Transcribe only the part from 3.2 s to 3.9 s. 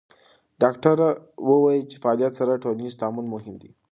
مهم دی.